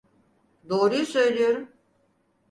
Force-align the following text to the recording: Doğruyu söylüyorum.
Doğruyu 0.69 1.05
söylüyorum. 1.05 1.69